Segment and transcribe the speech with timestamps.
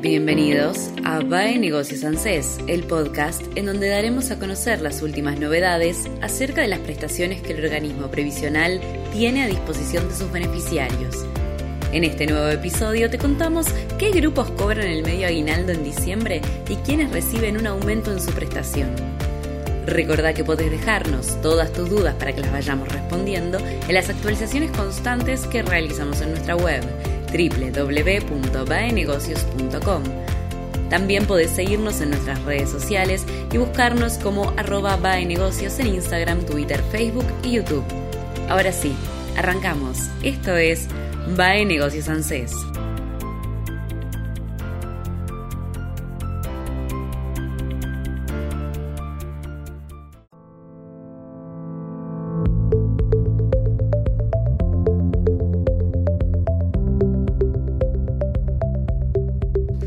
[0.00, 6.08] Bienvenidos a BAE Negocios ANSES, el podcast en donde daremos a conocer las últimas novedades
[6.22, 8.80] acerca de las prestaciones que el organismo previsional
[9.12, 11.26] tiene a disposición de sus beneficiarios.
[11.90, 13.66] En este nuevo episodio te contamos
[13.98, 18.30] qué grupos cobran el medio aguinaldo en diciembre y quiénes reciben un aumento en su
[18.30, 18.94] prestación.
[19.84, 24.70] Recordá que podés dejarnos todas tus dudas para que las vayamos respondiendo en las actualizaciones
[24.70, 26.84] constantes que realizamos en nuestra web
[27.32, 30.02] www.baenegocios.com.
[30.90, 36.80] También podés seguirnos en nuestras redes sociales y buscarnos como arroba baenegocios en Instagram, Twitter,
[36.90, 37.84] Facebook y YouTube.
[38.48, 38.96] Ahora sí,
[39.36, 39.98] arrancamos.
[40.22, 40.86] Esto es
[41.36, 42.08] Bae Negocios.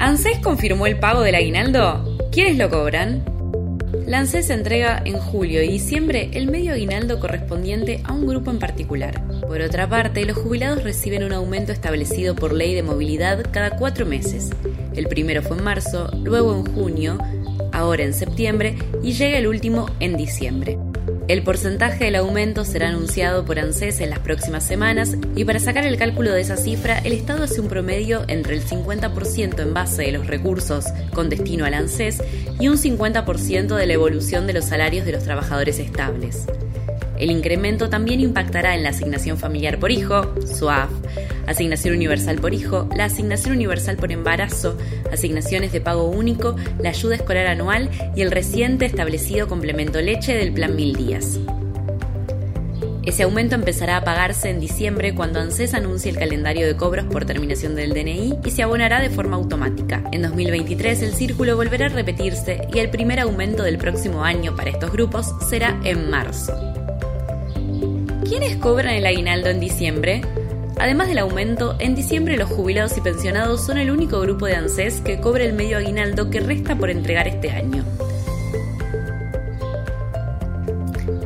[0.00, 2.16] ¿ANSES confirmó el pago del aguinaldo?
[2.30, 3.24] ¿Quiénes lo cobran?
[4.06, 9.20] La entrega en julio y diciembre el medio aguinaldo correspondiente a un grupo en particular.
[9.40, 14.06] Por otra parte, los jubilados reciben un aumento establecido por ley de movilidad cada cuatro
[14.06, 14.50] meses.
[14.94, 17.18] El primero fue en marzo, luego en junio,
[17.72, 20.78] ahora en septiembre y llega el último en diciembre.
[21.28, 25.84] El porcentaje del aumento será anunciado por ANSES en las próximas semanas y para sacar
[25.84, 30.04] el cálculo de esa cifra, el Estado hace un promedio entre el 50% en base
[30.04, 32.22] de los recursos con destino al ANSES
[32.58, 36.46] y un 50% de la evolución de los salarios de los trabajadores estables.
[37.18, 40.90] El incremento también impactará en la asignación familiar por hijo, SUAF,
[41.50, 44.76] asignación universal por hijo, la asignación universal por embarazo,
[45.12, 50.52] asignaciones de pago único, la ayuda escolar anual y el reciente establecido complemento leche del
[50.52, 51.38] Plan Mil Días.
[53.08, 57.24] Ese aumento empezará a pagarse en diciembre cuando ANSES anuncie el calendario de cobros por
[57.24, 60.04] terminación del DNI y se abonará de forma automática.
[60.12, 64.68] En 2023 el círculo volverá a repetirse y el primer aumento del próximo año para
[64.68, 66.52] estos grupos será en marzo.
[68.28, 70.20] ¿Quiénes cobran el aguinaldo en diciembre?
[70.80, 75.00] Además del aumento, en diciembre los jubilados y pensionados son el único grupo de ANSES
[75.00, 77.84] que cobra el medio aguinaldo que resta por entregar este año.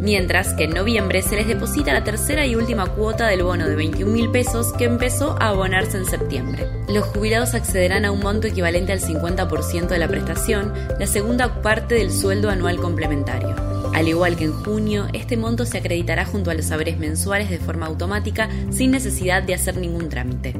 [0.00, 3.76] Mientras que en noviembre se les deposita la tercera y última cuota del bono de
[3.76, 6.66] 21 mil pesos que empezó a abonarse en septiembre.
[6.88, 11.96] Los jubilados accederán a un monto equivalente al 50% de la prestación, la segunda parte
[11.96, 13.77] del sueldo anual complementario.
[13.98, 17.58] Al igual que en junio, este monto se acreditará junto a los saberes mensuales de
[17.58, 20.54] forma automática sin necesidad de hacer ningún trámite.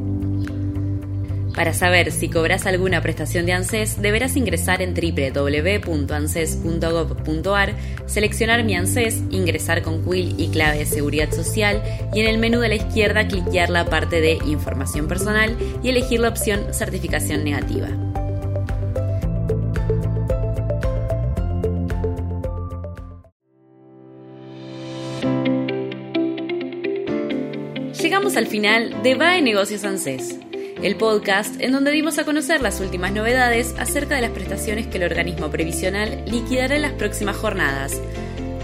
[1.54, 7.74] Para saber si cobras alguna prestación de ANSES, deberás ingresar en www.anses.gov.ar,
[8.06, 11.80] seleccionar Mi ANSES, ingresar con quill y clave de seguridad social
[12.12, 16.18] y en el menú de la izquierda cliquear la parte de Información personal y elegir
[16.18, 18.07] la opción Certificación negativa.
[28.08, 30.38] Llegamos al final de Va Negocios ANSES,
[30.82, 34.96] el podcast en donde dimos a conocer las últimas novedades acerca de las prestaciones que
[34.96, 38.00] el organismo previsional liquidará en las próximas jornadas.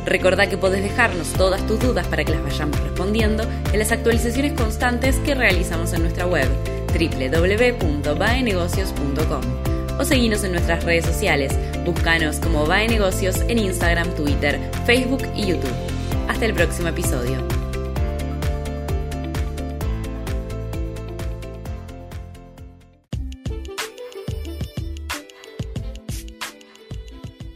[0.07, 4.55] Recordá que podés dejarnos todas tus dudas para que las vayamos respondiendo en las actualizaciones
[4.55, 6.49] constantes que realizamos en nuestra web
[6.95, 9.43] www.baenegocios.com
[9.99, 11.53] o seguinos en nuestras redes sociales.
[11.85, 15.75] Búscanos como Bae Negocios en Instagram, Twitter, Facebook y YouTube.
[16.29, 17.54] Hasta el próximo episodio.